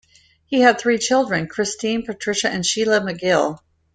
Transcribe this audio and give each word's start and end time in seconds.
He 0.47 0.61
had 0.61 0.79
three 0.79 0.97
children, 0.97 1.47
Christine, 1.47 2.03
Patricia 2.03 2.49
and 2.49 2.65
Sheila 2.65 3.01
MacGill. 3.03 3.59